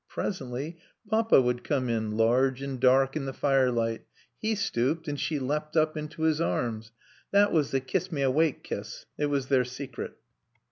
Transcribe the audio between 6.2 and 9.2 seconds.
his arms. That was the kiss me awake kiss;